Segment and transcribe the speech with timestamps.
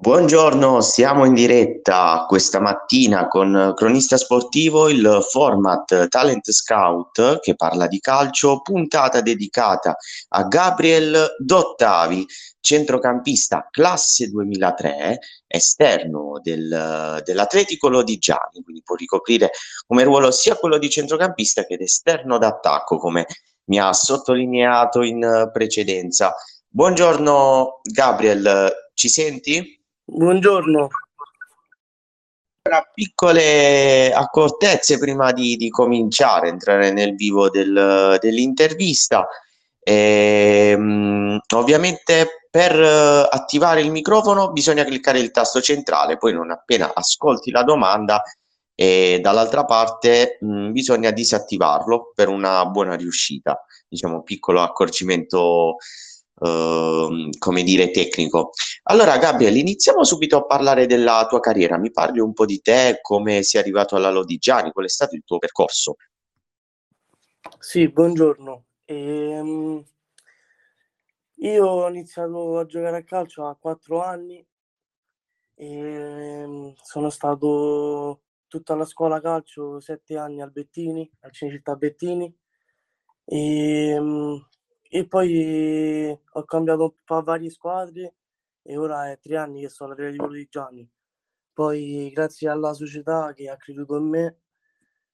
[0.00, 7.88] Buongiorno, siamo in diretta questa mattina con Cronista Sportivo, il format Talent Scout che parla
[7.88, 9.96] di calcio, puntata dedicata
[10.28, 12.24] a Gabriel Dottavi,
[12.60, 19.50] centrocampista classe 2003, esterno del, dell'Atletico Lodigiani, quindi può ricoprire
[19.84, 23.26] come ruolo sia quello di centrocampista che esterno d'attacco, come
[23.64, 26.36] mi ha sottolineato in precedenza.
[26.68, 29.76] Buongiorno Gabriel, ci senti?
[30.10, 30.88] Buongiorno.
[32.94, 39.28] Piccole accortezze prima di, di cominciare a entrare nel vivo del, dell'intervista.
[39.78, 47.50] Ehm, ovviamente per attivare il microfono bisogna cliccare il tasto centrale, poi non appena ascolti
[47.50, 48.22] la domanda
[48.74, 53.62] e dall'altra parte mh, bisogna disattivarlo per una buona riuscita.
[53.86, 55.76] Diciamo, piccolo accorgimento
[56.40, 58.50] Ehm, come dire, tecnico.
[58.84, 61.78] Allora, Gabriel, iniziamo subito a parlare della tua carriera.
[61.78, 65.22] Mi parli un po' di te, come sei arrivato alla Lodigiani, qual è stato il
[65.24, 65.96] tuo percorso?
[67.58, 68.64] Sì, buongiorno.
[68.84, 69.84] Ehm,
[71.40, 74.44] io ho iniziato a giocare a calcio a quattro anni
[75.54, 82.34] e ehm, sono stato tutta la scuola calcio sette anni al Bettini, al Cinecittà Bettini.
[83.24, 84.48] E, ehm,
[84.88, 88.14] e poi ho cambiato un varie squadre
[88.62, 90.88] e ora è tre anni che sono alla Rete di Gianni.
[91.52, 94.38] Poi grazie alla società che ha creduto in me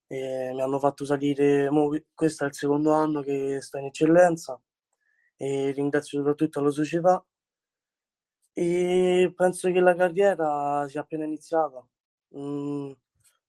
[0.07, 1.69] eh, mi hanno fatto salire,
[2.13, 4.59] questo è il secondo anno che sto in eccellenza
[5.37, 7.23] e ringrazio soprattutto la società
[8.53, 11.85] e penso che la carriera sia appena iniziata.
[12.37, 12.91] Mm,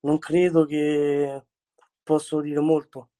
[0.00, 1.44] non credo che
[2.02, 3.10] posso dire molto.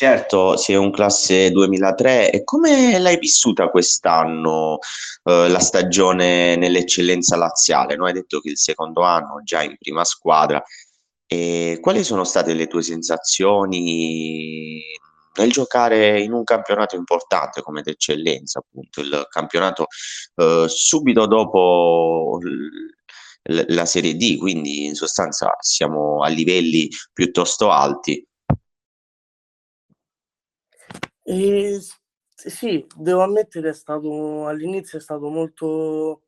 [0.00, 4.78] Certo, sei un classe 2003 e come l'hai vissuta quest'anno
[5.24, 7.96] eh, la stagione nell'eccellenza laziale?
[7.96, 8.06] No?
[8.06, 10.62] Hai detto che il secondo anno già in prima squadra.
[11.26, 14.80] E quali sono state le tue sensazioni
[15.34, 19.86] nel giocare in un campionato importante come l'eccellenza, appunto, il campionato
[20.36, 28.24] eh, subito dopo l- la Serie D, quindi in sostanza siamo a livelli piuttosto alti.
[31.26, 31.78] E,
[32.34, 36.22] sì, devo ammettere, è stato all'inizio è stato molto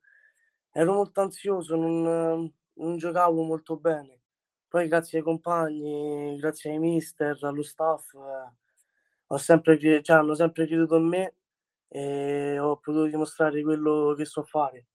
[0.72, 4.20] ero molto ansioso, non, non giocavo molto bene.
[4.68, 8.52] Poi grazie ai compagni, grazie ai mister, allo staff, eh,
[9.28, 11.34] ho sempre, cioè, hanno sempre creduto in me
[11.88, 14.86] e ho potuto dimostrare quello che so fare.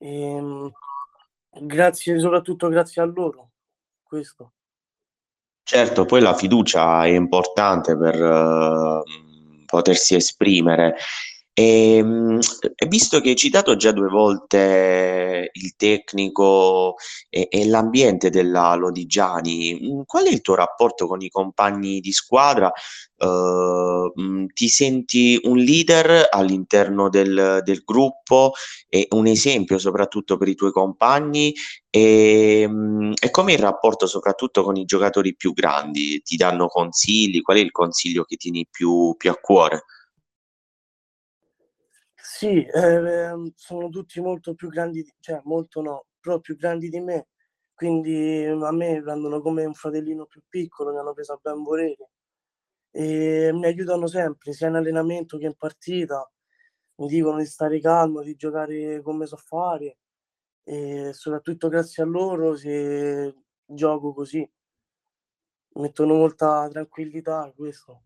[0.00, 0.70] E, ehm,
[1.66, 3.50] grazie, soprattutto grazie a loro,
[4.02, 4.52] questo.
[5.66, 9.02] Certo, poi la fiducia è importante per uh,
[9.64, 10.94] potersi esprimere.
[11.56, 12.40] E, um,
[12.88, 16.96] visto che hai citato già due volte il tecnico
[17.30, 22.10] e, e l'ambiente della Lodigiani, mm, qual è il tuo rapporto con i compagni di
[22.10, 22.72] squadra?
[23.16, 28.52] Uh, ti senti un leader all'interno del, del, gruppo
[28.88, 31.54] e un esempio soprattutto per i tuoi compagni?
[31.88, 36.20] E, um, e come il rapporto soprattutto con i giocatori più grandi?
[36.20, 37.42] Ti danno consigli?
[37.42, 39.84] Qual è il consiglio che tieni più, più a cuore?
[42.36, 47.28] Sì, eh, sono tutti molto più grandi, cioè molto no, però più grandi di me,
[47.74, 52.10] quindi a me prendono come un fratellino più piccolo, mi hanno preso a ben volere
[52.90, 56.28] e mi aiutano sempre, sia in allenamento che in partita,
[56.96, 59.98] mi dicono di stare calmo, di giocare come so fare
[60.64, 63.34] e soprattutto grazie a loro se
[63.66, 64.48] gioco così,
[65.76, 68.02] mettono molta tranquillità questo.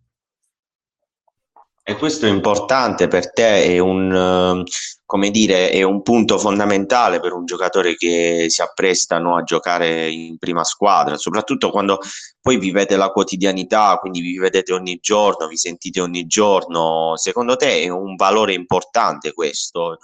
[1.89, 4.63] E questo è importante per te, è un,
[5.07, 10.37] come dire, è un punto fondamentale per un giocatore che si apprestano a giocare in
[10.37, 11.99] prima squadra, soprattutto quando
[12.43, 17.17] poi vivete la quotidianità, quindi vi vedete ogni giorno, vi sentite ogni giorno.
[17.17, 19.97] Secondo te è un valore importante questo?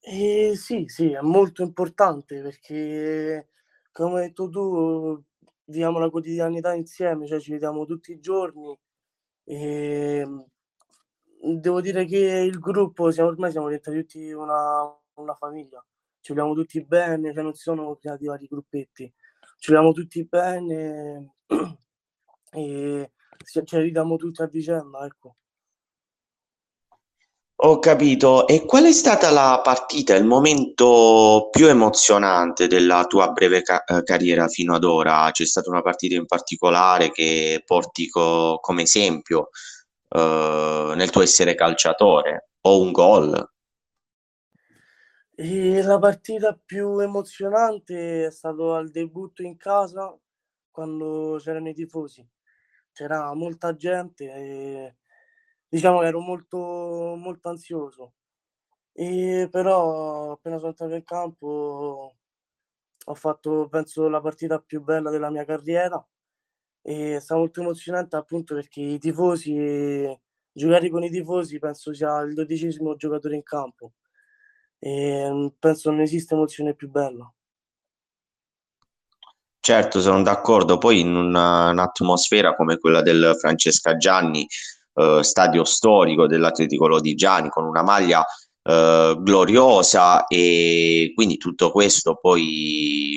[0.00, 3.48] Eh, sì, sì, è molto importante perché,
[3.92, 5.22] come hai detto tu,
[5.64, 8.74] viviamo la quotidianità insieme, cioè ci vediamo tutti i giorni
[9.50, 10.46] e ehm,
[11.58, 15.84] devo dire che il gruppo siamo ormai siamo diventati tutti una, una famiglia.
[16.20, 19.12] Ci vogliamo tutti bene, cioè non sono creati vari gruppetti.
[19.58, 21.34] Ci vogliamo tutti bene
[22.52, 23.12] e
[23.44, 25.34] ci aiutiamo tutti a vicenda, ecco.
[27.62, 28.46] Ho capito.
[28.46, 34.02] E qual è stata la partita, il momento più emozionante della tua breve ca- eh,
[34.02, 35.28] carriera fino ad ora?
[35.30, 39.48] C'è stata una partita in particolare che porti co- come esempio
[40.08, 42.50] eh, nel tuo essere calciatore?
[42.62, 43.50] o un gol?
[45.34, 50.14] E la partita più emozionante è stato al debutto in casa
[50.70, 52.26] quando c'erano i tifosi.
[52.92, 54.96] C'era molta gente e
[55.70, 56.58] diciamo che ero molto,
[57.16, 58.14] molto ansioso.
[58.92, 62.16] E però appena sono entrato in campo
[63.02, 66.04] ho fatto penso la partita più bella della mia carriera
[66.82, 70.06] e è stato molto emozionante appunto perché i tifosi
[70.52, 73.92] giocare con i tifosi penso sia il dodicesimo giocatore in campo
[74.78, 77.32] e penso non esiste emozione più bella.
[79.62, 80.78] Certo, sono d'accordo.
[80.78, 84.46] Poi in una, un'atmosfera come quella del Francesca Gianni,
[85.00, 88.24] eh, stadio storico dell'Atletico Lodigiani, con una maglia
[88.62, 93.16] eh, gloriosa e quindi tutto questo poi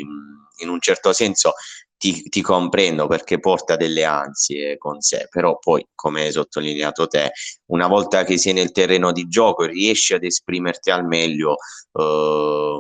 [0.58, 1.54] in un certo senso
[1.98, 7.32] ti, ti, comprendo perché porta delle ansie con sé, però poi, come hai sottolineato te,
[7.68, 11.56] una volta che sei nel terreno di gioco e riesci ad esprimerti al meglio,
[11.94, 12.80] eh,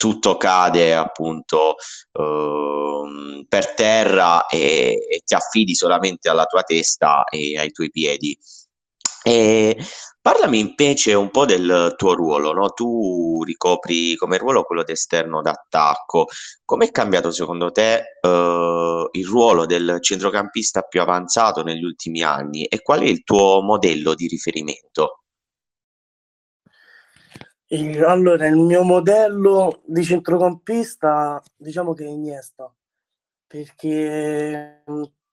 [0.00, 1.74] tutto cade appunto
[2.12, 8.34] eh, per terra e, e, ti affidi solamente alla tua testa e ai tuoi piedi.
[9.22, 9.76] E
[10.22, 12.70] parlami invece un po' del tuo ruolo, no?
[12.70, 16.28] Tu ricopri come ruolo quello d'esterno d'attacco.
[16.64, 22.80] Com'è cambiato secondo te eh, il ruolo del centrocampista più avanzato negli ultimi anni e
[22.80, 25.24] qual è il tuo modello di riferimento?
[28.04, 32.74] Allora, il mio modello di centrocampista diciamo che è Iniesta,
[33.46, 34.82] perché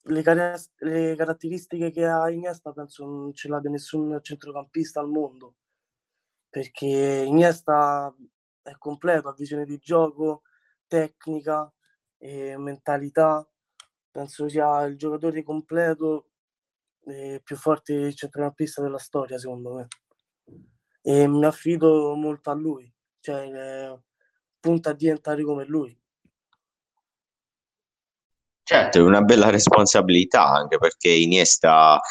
[0.02, 5.56] le, car- le caratteristiche che ha Iniesta penso non ce l'abbia nessun centrocampista al mondo,
[6.50, 8.16] perché Iniesta
[8.62, 10.44] è completo, ha visione di gioco,
[10.86, 11.74] tecnica
[12.18, 13.48] e mentalità,
[14.12, 16.30] penso sia il giocatore completo
[17.04, 19.88] e più forte centrocampista della storia secondo me
[21.08, 23.98] e mi affido molto a lui, cioè eh,
[24.60, 25.98] punta a diventare come lui.
[28.62, 32.02] Certo, è una bella responsabilità anche perché Iniesta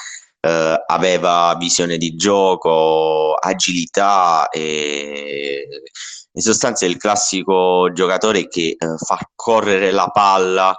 [0.41, 5.69] eh, aveva visione di gioco, agilità e
[6.33, 10.75] in sostanza è il classico giocatore che eh, fa correre la palla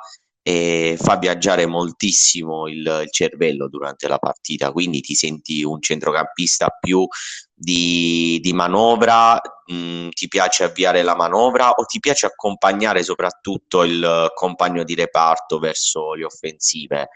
[0.48, 6.70] e fa viaggiare moltissimo il, il, cervello durante la partita, quindi ti senti un centrocampista
[6.70, 7.06] più
[7.54, 13.84] di, di manovra, mh, mm, ti piace avviare la manovra o ti piace accompagnare soprattutto
[13.84, 17.10] il compagno di reparto verso le offensive?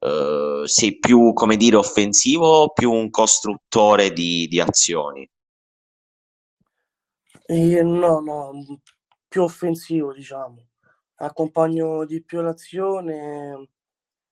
[0.00, 5.28] Uh, sei più, come dire, offensivo o più un costruttore di, di azioni?
[7.44, 8.52] Eh, no, no,
[9.28, 10.69] più offensivo, diciamo.
[11.22, 13.68] Accompagno di più l'azione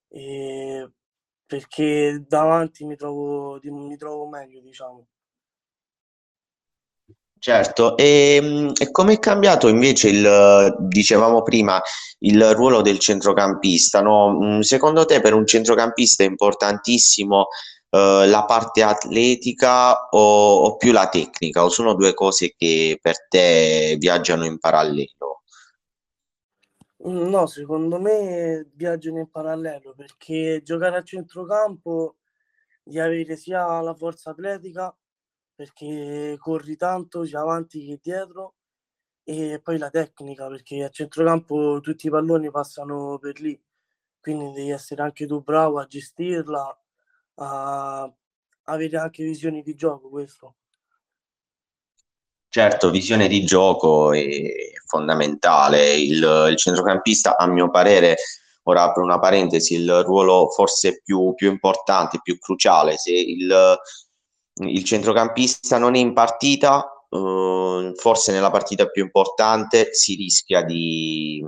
[0.08, 0.90] eh,
[1.46, 5.06] perché davanti mi trovo, mi trovo meglio, diciamo.
[7.40, 11.80] Certo, e, e come è cambiato invece il, dicevamo prima,
[12.20, 14.32] il ruolo del centrocampista, no?
[14.32, 17.46] Mm, secondo te per un centrocampista è importantissimo
[17.90, 23.28] eh, la parte atletica o, o, più la tecnica, o sono due cose che per
[23.28, 25.27] te viaggiano in parallelo?
[27.00, 32.16] No, secondo me viaggiano in parallelo perché giocare a centrocampo
[32.82, 34.94] di avere sia la forza atletica
[35.54, 38.56] perché corri tanto sia avanti che dietro
[39.24, 43.60] e poi la tecnica perché a centrocampo tutti i palloni passano per lì.
[44.20, 46.80] Quindi devi essere anche tu bravo a gestirla
[47.36, 48.12] a
[48.64, 50.56] avere anche visioni di gioco questo
[52.48, 54.22] certo visione di gioco è
[54.86, 55.94] fondamentale.
[55.94, 58.16] Il, il centrocampista a mio parere
[58.64, 63.78] ora apro una parentesi il ruolo forse più, più importante più cruciale se il
[64.66, 71.42] il centrocampista non è in partita, eh, forse nella partita più importante si rischia di,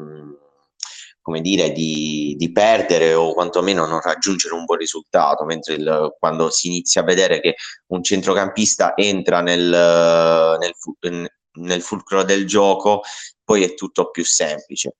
[1.30, 6.50] come dire, di, di, perdere o quantomeno non raggiungere un buon risultato, mentre il, quando
[6.50, 7.54] si inizia a vedere che
[7.88, 13.02] un centrocampista entra nel, nel, nel fulcro del gioco,
[13.44, 14.96] poi è tutto più semplice.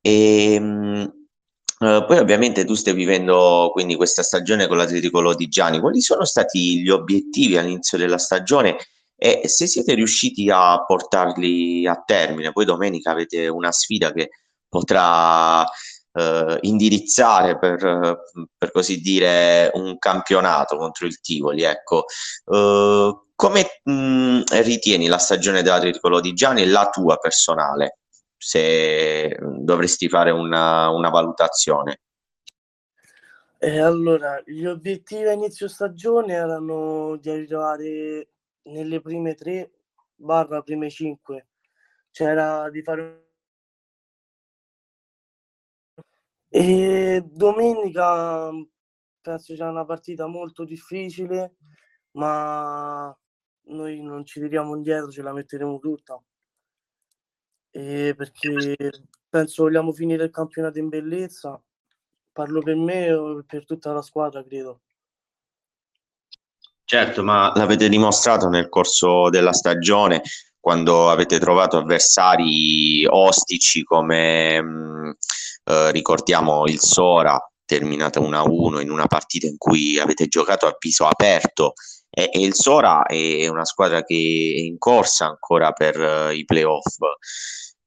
[0.00, 1.14] E, ehm,
[1.80, 6.82] Uh, poi ovviamente tu stai vivendo quindi questa stagione con l'Atletico Lodigiani, quali sono stati
[6.82, 8.76] gli obiettivi all'inizio della stagione
[9.16, 12.52] e se siete riusciti a portarli a termine?
[12.52, 14.28] Poi domenica avete una sfida che
[14.70, 18.22] potrà uh, indirizzare per,
[18.56, 21.64] per, così dire un campionato contro il Tivoli.
[21.64, 22.06] Ecco.
[22.44, 27.96] Uh, come mh, ritieni la stagione dell'Atletico Lodigiani e la tua personale?
[28.40, 32.00] se dovresti fare una, una valutazione?
[33.58, 38.28] Eh, allora, gli obiettivi a inizio stagione erano di arrivare
[38.62, 39.70] nelle prime tre
[40.14, 41.46] barra prime cinque
[42.10, 43.29] c'era di fare
[46.52, 48.50] e domenica
[49.20, 51.54] penso sia una partita molto difficile
[52.12, 53.16] ma
[53.66, 56.20] noi non ci tiriamo indietro ce la metteremo tutta.
[57.70, 58.76] E perché
[59.28, 61.60] penso vogliamo finire il campionato in bellezza.
[62.32, 64.80] Parlo per me e per tutta la squadra credo.
[66.84, 70.22] Certo, ma l'avete dimostrato nel corso della stagione
[70.58, 75.16] quando avete trovato avversari ostici come mh,
[75.64, 81.06] eh, ricordiamo il Sora, terminata 1-1 in una partita in cui avete giocato a viso
[81.06, 81.74] aperto
[82.10, 86.44] e, e il Sora è una squadra che è in corsa ancora per uh, i
[86.44, 86.96] playoff.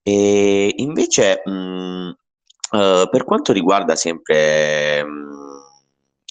[0.01, 5.33] E invece mh, uh, per quanto riguarda sempre mh,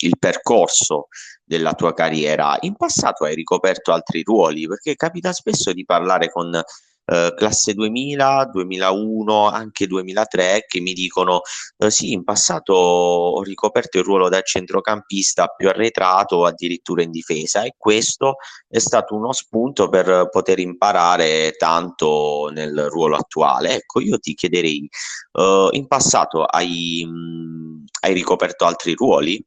[0.02, 1.08] il percorso
[1.44, 2.56] della tua carriera.
[2.60, 6.58] In passato hai ricoperto altri ruoli, perché capita spesso di parlare con
[7.04, 11.40] eh, classe 2000, 2001, anche 2003 che mi dicono
[11.78, 17.10] eh, sì, in passato ho ricoperto il ruolo da centrocampista più arretrato o addirittura in
[17.10, 18.36] difesa e questo
[18.68, 23.74] è stato uno spunto per poter imparare tanto nel ruolo attuale.
[23.74, 24.88] Ecco, io ti chiederei,
[25.32, 29.44] eh, in passato hai, mh, hai ricoperto altri ruoli?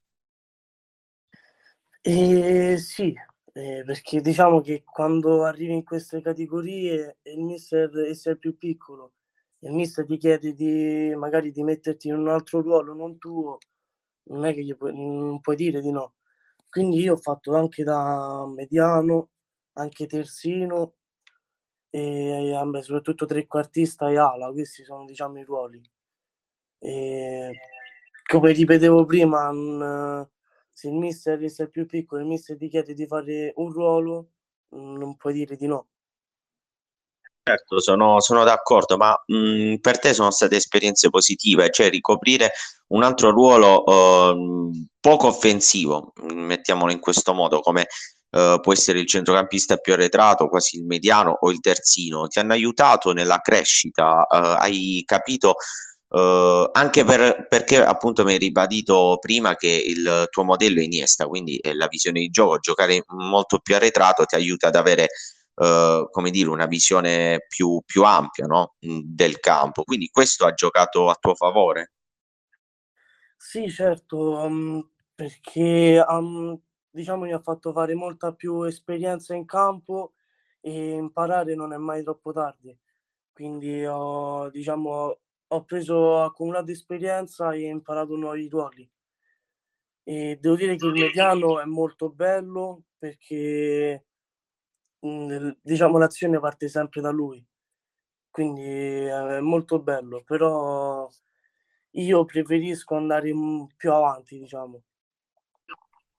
[2.01, 3.15] Eh, sì,
[3.57, 9.13] eh, perché diciamo che quando arrivi in queste categorie il mister essere più piccolo,
[9.59, 13.59] il mister ti chiede di magari di metterti in un altro ruolo non tuo,
[14.23, 16.15] non è che gli puoi, non puoi dire di no.
[16.69, 19.29] Quindi io ho fatto anche da mediano,
[19.73, 20.95] anche terzino
[21.89, 25.81] e vabbè, soprattutto trequartista e ala, questi sono diciamo i ruoli.
[26.79, 27.51] E,
[28.29, 30.27] come ripetevo prima, non,
[30.75, 34.31] se il mister è più piccolo, il mister ti chiede di fare un ruolo,
[34.75, 35.87] mm, non puoi dire di no.
[37.41, 42.51] Certo, sono, sono d'accordo, ma mh, mm, per te sono state esperienze positive, cioè ricoprire
[42.87, 47.87] un altro ruolo uh, poco offensivo, mettiamolo in questo modo, come
[48.31, 52.51] uh, può essere il centrocampista più arretrato, quasi il mediano o il terzino, ti hanno
[52.51, 55.55] aiutato nella crescita, uh, hai capito
[56.07, 61.25] Uh, anche per, perché appunto mi hai ribadito prima che il tuo modello è Iniesta,
[61.27, 65.07] quindi è la visione di gioco, giocare molto più arretrato ti aiuta ad avere
[65.55, 68.75] uh, come dire, una visione più, più ampia no?
[68.79, 71.91] del campo, quindi questo ha giocato a tuo favore?
[73.37, 76.59] Sì, certo, um, perché um,
[76.89, 80.13] diciamo mi ha fatto fare molta più esperienza in campo
[80.61, 82.75] e imparare non è mai troppo tardi.
[83.31, 85.19] Quindi ho, diciamo,
[85.55, 88.89] ho preso accumulato esperienza e imparato nuovi ruoli.
[90.07, 94.05] E devo dire che il mediano è molto bello perché
[94.99, 97.43] mhmm, diciamo l'azione parte sempre da lui.
[98.29, 101.09] Quindi è molto bello, però
[101.91, 104.81] io preferisco andare, mhmm, più avanti, diciamo.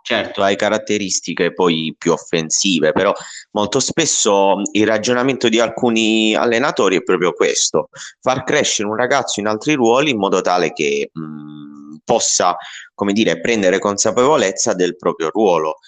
[0.09, 3.13] Certo, hai caratteristiche poi più offensive, però
[3.51, 7.89] molto spesso il ragionamento di alcuni allenatori è proprio questo,
[8.21, 12.57] far crescere un ragazzo in altri ruoli in modo tale che mh, possa,
[12.95, 15.79] come dire, prendere consapevolezza del proprio ruolo.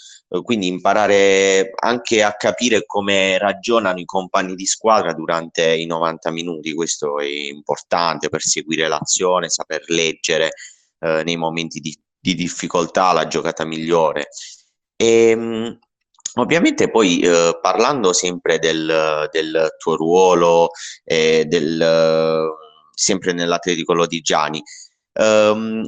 [0.43, 6.75] Quindi imparare anche a capire come ragionano i compagni di squadra durante i 90 minuti,
[6.75, 10.51] questo è importante per seguire l'azione, saper leggere
[10.99, 14.29] eh, nei momenti di di difficoltà la giocata migliore.
[14.97, 15.79] E, ehm,
[16.35, 20.71] ovviamente poi eh, parlando sempre del, del, tuo ruolo,
[21.05, 22.49] eh, del,
[22.93, 24.63] sempre nell'Atletico Lodigiani,
[25.13, 25.87] ehm,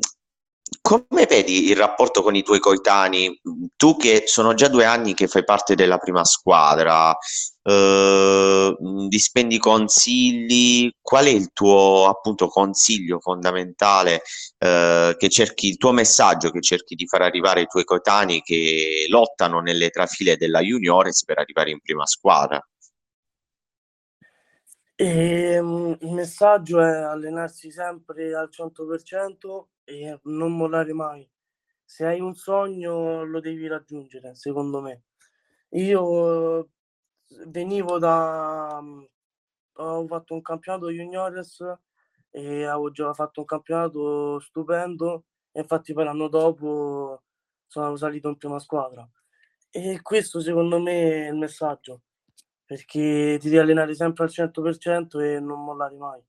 [0.81, 3.41] come vedi il rapporto con i tuoi coetanei?
[3.77, 7.17] Tu che sono già due anni che fai parte della prima squadra,
[7.62, 8.77] eh,
[9.09, 14.23] dispendi consigli, qual è il tuo appunto consiglio fondamentale
[14.59, 19.07] eh, che cerchi, il tuo messaggio che cerchi di far arrivare ai tuoi coetanei che
[19.09, 22.61] lottano nelle trafile della Juniores per arrivare in prima squadra?
[25.00, 31.29] E, ehm, il messaggio è allenarsi sempre al 100% e non mollare mai.
[31.85, 35.03] Se hai un sogno lo devi raggiungere, secondo me.
[35.71, 36.69] Io
[37.47, 38.81] venivo da...
[39.73, 41.61] ho fatto un campionato juniores
[42.31, 47.23] e avevo già fatto un campionato stupendo e infatti poi l'anno dopo
[47.67, 49.09] sono salito in prima squadra.
[49.71, 52.03] E questo secondo me è il messaggio,
[52.65, 56.23] perché ti devi allenare sempre al 100% e non mollare mai.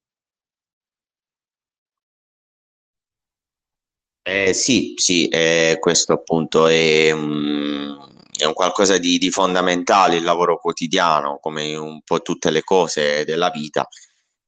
[4.24, 7.98] Eh, sì, sì, eh, questo appunto è, um,
[8.38, 13.26] è un qualcosa di, di, fondamentale il lavoro quotidiano, come un po' tutte le cose
[13.26, 13.88] della vita.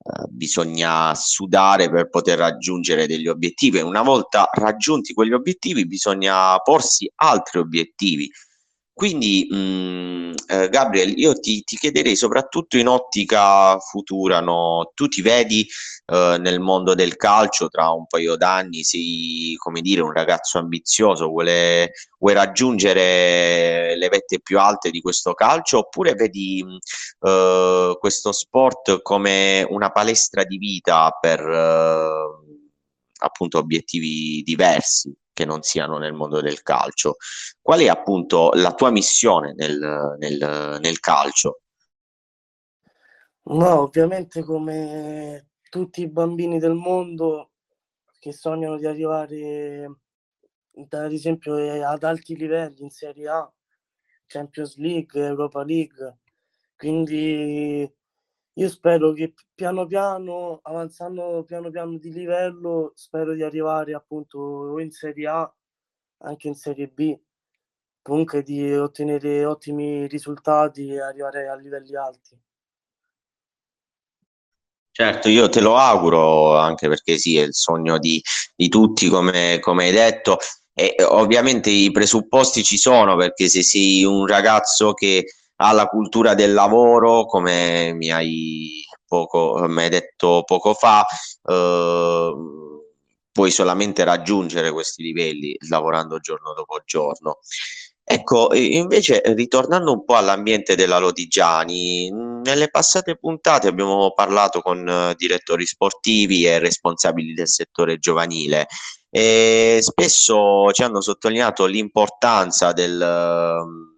[0.06, 6.58] Eh, bisogna sudare per poter raggiungere degli obiettivi e una volta raggiunti quegli obiettivi bisogna
[6.58, 8.30] porsi altri obiettivi
[8.94, 14.92] quindi, mh, mm, eh, Gabriel, io ti, ti, chiederei soprattutto in ottica futura, no?
[14.94, 15.68] tu ti vedi
[16.06, 21.28] eh, nel mondo del calcio tra un paio d'anni, sei come dire un ragazzo ambizioso,
[21.28, 26.76] vuole, vuoi raggiungere le vette più alte di questo calcio oppure vedi mm,
[27.28, 32.12] eh, questo sport come una palestra di vita per eh,
[33.20, 35.12] appunto obiettivi diversi?
[35.34, 37.18] Che non siano nel mondo del calcio.
[37.62, 41.62] Qual è appunto la tua missione nel, nel, nel calcio?
[43.46, 47.52] No, ovviamente come tutti i bambini del mondo
[48.20, 49.98] che sognano di arrivare
[50.90, 53.54] ad esempio ad alti livelli in Serie A,
[54.26, 56.20] Champions League, Europa League.
[56.76, 57.92] Quindi
[58.56, 64.92] io spero che piano piano, avanzando piano piano di livello, spero di arrivare appunto in
[64.92, 65.54] Serie A,
[66.20, 67.18] anche in Serie B,
[68.02, 72.40] comunque di ottenere ottimi risultati e arrivare a livelli alti.
[74.92, 78.22] Certo, io te lo auguro anche perché sì, è il sogno di,
[78.56, 80.38] di tutti, come, come hai detto.
[80.72, 85.26] E ovviamente i presupposti ci sono perché se sei un ragazzo che
[85.64, 91.06] alla cultura del lavoro, come mi hai, poco, mi hai detto poco fa,
[91.46, 92.34] eh,
[93.32, 97.40] puoi solamente raggiungere questi livelli lavorando giorno dopo giorno.
[98.06, 105.14] Ecco, invece ritornando un po' all'ambiente della Lodigiani, nelle passate puntate abbiamo parlato con uh,
[105.16, 108.68] direttori sportivi e responsabili del settore giovanile
[109.10, 113.93] e spesso ci hanno sottolineato l'importanza del, uh,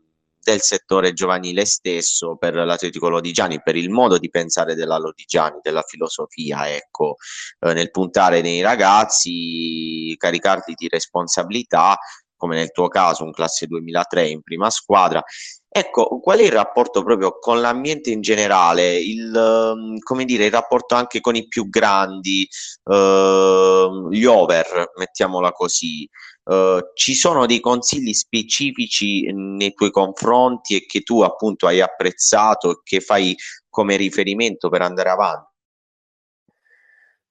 [0.45, 5.81] del settore giovanile stesso per l'Atletico Lodigiani, per il modo di pensare della Lodigiani, della
[5.81, 7.15] filosofia, ecco,
[7.61, 11.97] eh, nel puntare nei ragazzi, caricarli di responsabilità,
[12.37, 15.23] come nel tuo caso un classe 2003 in prima squadra.
[15.67, 20.51] Ecco, qual è il rapporto proprio con l'ambiente in generale, il, ehm, come dire, il
[20.51, 22.47] rapporto anche con i più grandi,
[22.83, 26.07] eh, gli over, mettiamola così,
[26.45, 32.69] Uh, ci sono dei consigli specifici nei tuoi confronti e che tu appunto hai apprezzato
[32.69, 33.35] e che fai
[33.67, 35.53] come riferimento per andare avanti?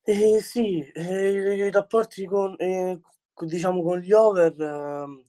[0.03, 3.01] Eh, sì, eh, i rapporti con, eh,
[3.47, 5.25] diciamo, con gli over, ehm,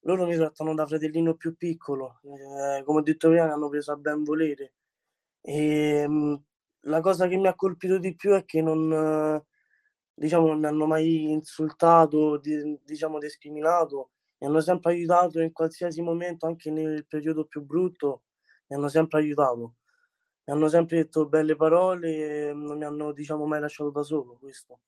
[0.00, 3.96] loro mi trattano da fratellino più piccolo, eh, come ho detto prima, hanno preso a
[3.96, 4.72] ben volere.
[5.42, 6.42] E, ehm,
[6.86, 9.42] la cosa che mi ha colpito di più è che non
[10.16, 16.02] diciamo, non mi hanno mai insultato, di, diciamo, discriminato, mi hanno sempre aiutato in qualsiasi
[16.02, 18.22] momento, anche nel periodo più brutto,
[18.68, 19.74] mi hanno sempre aiutato.
[20.44, 24.36] Mi hanno sempre detto belle parole e non mi hanno, diciamo, mai lasciato da solo
[24.40, 24.80] questo.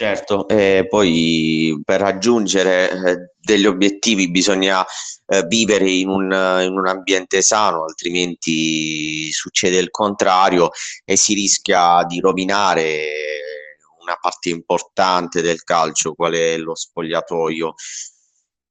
[0.00, 4.82] Certo, eh, poi per raggiungere eh, degli obiettivi bisogna
[5.26, 6.32] eh, vivere in un,
[6.62, 10.70] in un, ambiente sano, altrimenti succede il contrario
[11.04, 13.08] e si rischia di rovinare
[14.00, 17.74] una parte importante del calcio, qual è lo spogliatoio.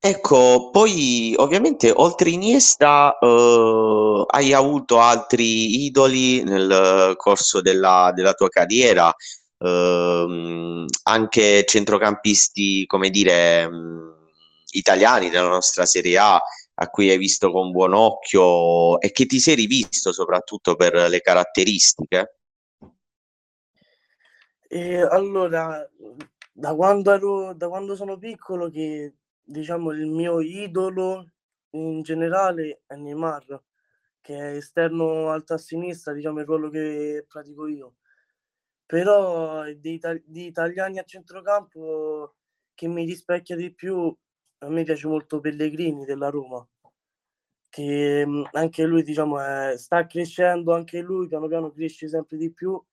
[0.01, 8.49] Ecco, poi ovviamente oltre Iniesta eh, hai avuto altri idoli nel corso della, della tua
[8.49, 9.13] carriera
[9.59, 14.09] ehm, anche centrocampisti, come dire, mm,
[14.71, 16.41] italiani della nostra Serie A
[16.81, 21.21] a cui hai visto con buon occhio e che ti sei rivisto soprattutto per le
[21.21, 22.37] caratteristiche?
[24.71, 25.85] E allora,
[26.53, 31.31] da quando, ero, da quando sono piccolo, che diciamo il mio idolo
[31.71, 33.61] in generale è Neymar,
[34.21, 37.95] che è esterno alto a sinistra, diciamo il ruolo che pratico io
[38.89, 42.33] però di, di italiani a centrocampo
[42.73, 44.11] che mi rispecchia di più
[44.61, 46.67] a me piace molto Pellegrini della Roma
[47.69, 52.51] che mm, anche lui diciamo è, sta crescendo anche lui piano piano cresce sempre di
[52.51, 52.83] più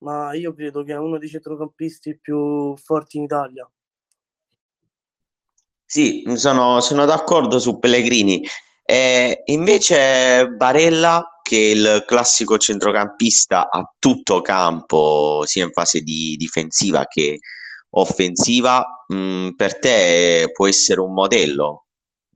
[0.00, 3.66] ma io credo che è uno dei centrocampisti più forti in Italia
[5.86, 8.46] sì, sono, sono d'accordo su Pellegrini.
[8.92, 17.06] Eh, invece Barella che il classico centrocampista a tutto campo, sia in fase di difensiva
[17.06, 17.38] che
[17.90, 21.84] offensiva, mh, mm, per te può essere un modello?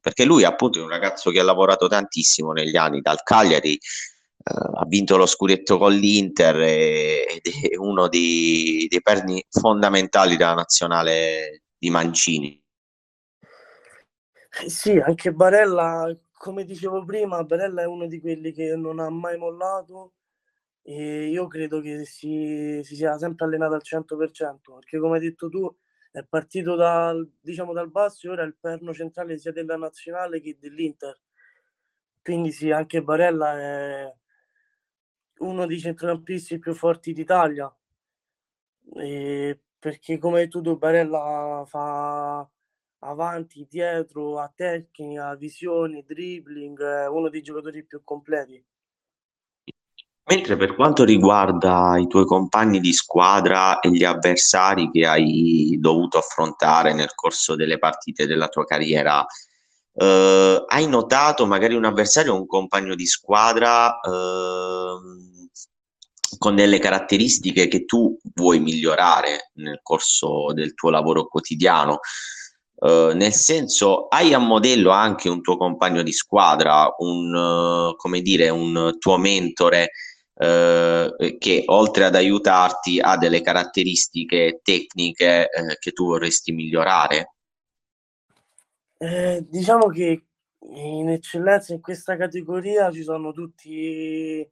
[0.00, 3.80] Perché lui appunto è un ragazzo che ha lavorato tantissimo negli anni dal Cagliari, eh,
[4.74, 10.54] ha vinto lo scudetto con l'Inter e, ed è uno dei, dei perni fondamentali della
[10.54, 12.62] nazionale di Mancini.
[14.62, 19.08] Eh sì, anche Barella, come dicevo prima, Barella è uno di quelli che non ha
[19.08, 20.12] mai mollato
[20.82, 25.48] e io credo che si, si sia sempre allenato al 100%, perché come hai detto
[25.48, 25.74] tu
[26.10, 30.42] è partito dal, diciamo, dal basso e ora è il perno centrale sia della nazionale
[30.42, 31.18] che dell'Inter.
[32.20, 34.14] Quindi sì, anche Barella è
[35.38, 37.74] uno dei centrocampisti più forti d'Italia.
[38.96, 42.46] E perché come hai detto tu, Barella fa
[43.04, 48.64] avanti, dietro, a tecnica, visione, dribbling, uno dei giocatori più completi.
[50.26, 56.16] Mentre per quanto riguarda i tuoi compagni di squadra e gli avversari che hai dovuto
[56.16, 59.24] affrontare nel corso delle partite della tua carriera,
[59.92, 64.98] eh, hai notato magari un avversario o un compagno di squadra eh,
[66.38, 72.00] con delle caratteristiche che tu vuoi migliorare nel corso del tuo lavoro quotidiano?
[72.76, 78.20] Uh, nel senso, hai a modello anche un tuo compagno di squadra, un, uh, come
[78.20, 79.90] dire, un tuo mentore
[80.36, 87.34] eh, che oltre ad aiutarti ha delle caratteristiche tecniche eh, che tu vorresti migliorare?
[88.98, 90.24] Eh, diciamo che
[90.70, 94.48] in eccellenza in questa categoria ci sono tutti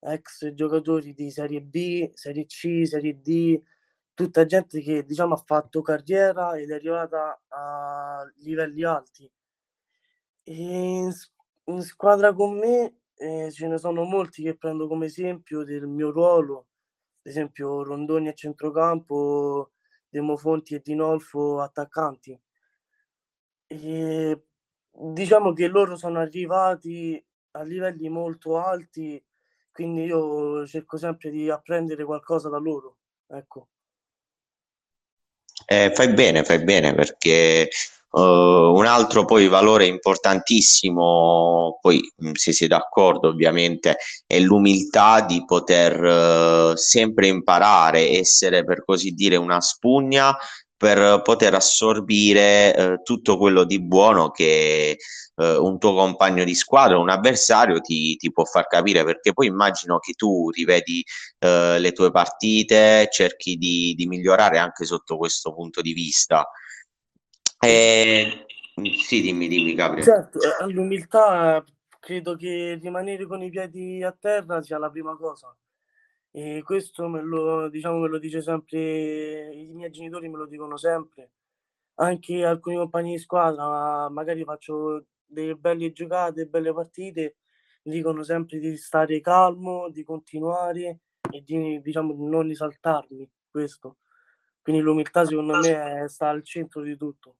[0.00, 3.60] ex giocatori di Serie B, Serie C, Serie D,
[4.14, 9.30] tutta gente che diciamo ha fatto carriera ed è arrivata a livelli alti.
[10.46, 11.10] E in,
[11.64, 16.10] in squadra con me eh, ce ne sono molti che prendo come esempio del mio
[16.10, 16.68] ruolo,
[17.22, 19.72] ad esempio Rondoni a centrocampo,
[20.08, 22.38] Demofonti e Dinolfo attaccanti.
[23.66, 24.44] E
[24.90, 27.22] diciamo che loro sono arrivati
[27.52, 29.22] a livelli molto alti,
[29.72, 32.98] quindi io cerco sempre di apprendere qualcosa da loro.
[33.26, 33.68] Ecco.
[35.66, 37.68] Eh, fai bene, fai bene perché
[38.14, 42.00] Uh, un altro poi valore importantissimo, poi
[42.34, 49.34] se sei d'accordo ovviamente, è l'umiltà di poter uh, sempre imparare, essere per così dire
[49.34, 50.32] una spugna
[50.76, 54.98] per poter assorbire uh, tutto quello di buono che
[55.36, 59.98] un tuo compagno di squadra, un avversario ti, ti, può far capire, perché poi immagino
[59.98, 61.04] che tu rivedi
[61.40, 66.48] le tue partite, cerchi di, di migliorare anche sotto questo punto di vista.
[67.64, 68.44] Eh,
[69.02, 70.04] sì, dimmi, dimmi, Gabriele.
[70.04, 71.64] Certo, eh, l'umiltà
[72.00, 75.54] credo che rimanere con i piedi a terra sia la prima cosa.
[76.36, 80.76] E questo me lo, diciamo, me lo dice sempre, i miei genitori me lo dicono
[80.76, 81.30] sempre.
[81.98, 87.36] Anche alcuni compagni di squadra, magari faccio delle belle giocate, belle partite,
[87.84, 93.98] dicono sempre di stare calmo, di continuare e di, diciamo, di non risaltarmi questo.
[94.60, 97.36] Quindi l'umiltà secondo me sta al centro di tutto.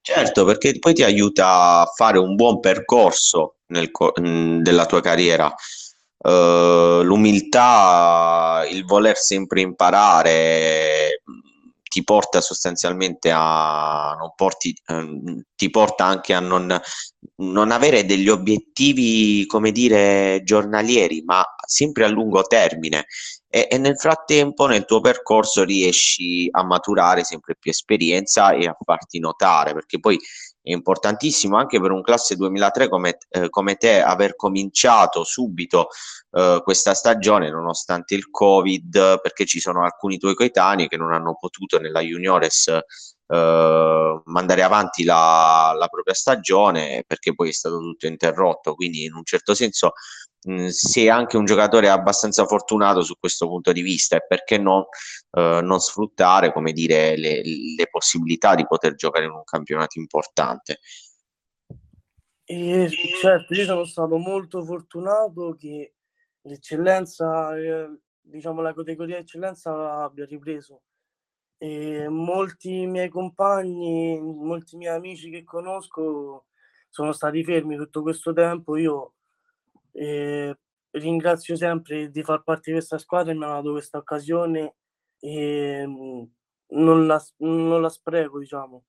[0.00, 5.54] Certo, perché poi ti aiuta a fare un buon percorso nel co- della tua carriera.
[6.20, 11.22] Uh, l'umiltà, il voler sempre imparare
[11.88, 16.78] ti porta sostanzialmente a non porti, eh, ti porta anche a non,
[17.36, 23.06] non avere degli obiettivi, come dire, giornalieri, ma sempre a lungo termine.
[23.50, 28.76] E, e, nel frattempo nel tuo percorso riesci a maturare sempre più esperienza e a
[28.84, 30.18] farti notare, perché poi
[30.72, 35.88] è importantissimo anche per un classe 2003 come, eh, come te aver cominciato subito
[36.32, 41.36] eh, questa stagione nonostante il covid perché ci sono alcuni tuoi coetanei che non hanno
[41.38, 42.70] potuto nella juniores
[43.28, 49.14] eh, mandare avanti la, la propria stagione perché poi è stato tutto interrotto quindi in
[49.14, 49.92] un certo senso
[50.42, 54.88] mh, sei anche un giocatore abbastanza fortunato su questo punto di vista e perché no,
[55.32, 60.78] eh, non sfruttare, come dire, le, le, possibilità di poter giocare in un campionato importante.
[62.44, 62.88] E,
[63.20, 65.94] certo, io sono stato molto fortunato che
[66.42, 70.82] l'eccellenza, eh, diciamo la categoria eccellenza abbia ripreso.
[71.60, 76.46] E molti miei compagni, molti miei amici che conosco
[76.88, 78.76] sono stati fermi tutto questo tempo.
[78.76, 79.14] Io
[79.92, 80.56] e
[80.92, 84.76] ringrazio sempre di far parte di questa squadra e mi ha dato questa occasione
[85.18, 86.30] e mhmm,
[86.70, 88.84] non la, non la spreco, diciamo.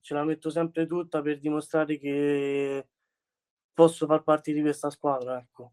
[0.00, 2.88] Ce la metto sempre tutta per dimostrare che
[3.74, 5.72] posso far parte di questa squadra, ecco.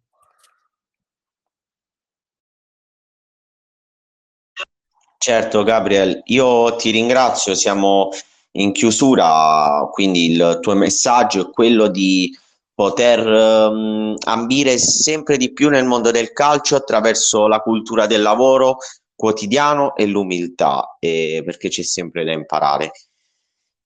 [5.26, 8.10] Certo, Gabriel, io ti ringrazio, siamo
[8.58, 12.32] in chiusura, quindi il tuo messaggio è quello di
[12.76, 18.78] poter um, ambire sempre di più nel mondo del calcio attraverso la cultura del lavoro
[19.16, 22.92] quotidiano e l'umiltà, eh, perché c'è sempre da imparare.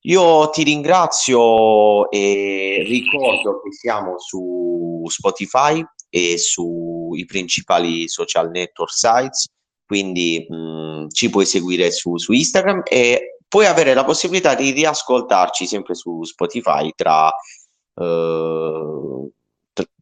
[0.07, 9.47] Io ti ringrazio e ricordo che siamo su Spotify e sui principali social network sites,
[9.89, 15.65] quindi mh, ci puoi seguire su, su Instagram e puoi avere la possibilità di riascoltarci
[15.65, 17.31] sempre su Spotify tra,
[17.99, 19.29] eh,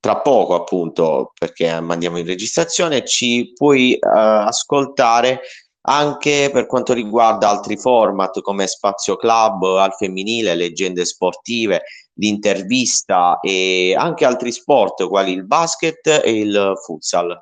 [0.02, 3.06] tra poco, appunto, perché mandiamo in registrazione.
[3.06, 5.40] Ci puoi eh, ascoltare
[5.84, 11.84] anche per quanto riguarda altri format come Spazio Club al femminile, leggende sportive,
[12.16, 17.40] l'intervista e anche altri sport quali il basket e il futsal.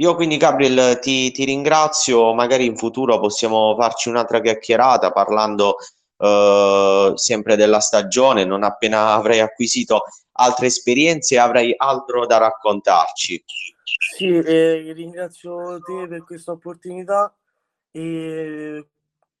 [0.00, 5.76] Io quindi Gabriel ti, ti ringrazio, magari in futuro possiamo farci un'altra chiacchierata parlando
[6.16, 13.44] eh, sempre della stagione, non appena avrai acquisito altre esperienze avrai altro da raccontarci.
[14.16, 17.36] Sì, eh, ringrazio te per questa opportunità
[17.90, 18.88] e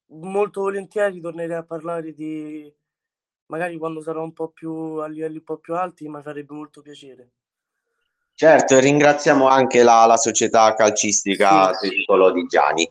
[0.08, 2.70] molto volentieri tornerei a parlare di
[3.46, 6.82] magari quando sarò un po' più a livelli un po' più alti, mi farebbe molto
[6.82, 7.30] piacere.
[8.40, 11.88] Certo, e ringraziamo anche la, la società calcistica sì.
[11.88, 12.88] Tricolo di Gianni.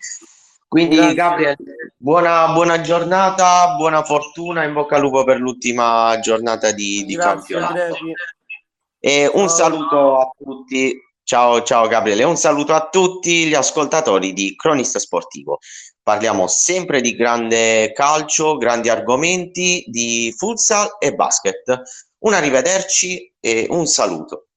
[0.68, 1.16] Quindi Grazie.
[1.16, 1.58] Gabriele,
[1.98, 7.98] buona, buona, giornata, buona fortuna, in bocca al lupo per l'ultima giornata di, di campionato.
[9.00, 10.96] E un saluto a tutti.
[11.24, 15.58] Ciao, ciao Gabriele, un saluto a tutti gli ascoltatori di Cronista Sportivo.
[16.04, 21.82] Parliamo sempre di grande calcio, grandi argomenti di futsal e basket.
[22.20, 24.49] Un arrivederci e un saluto.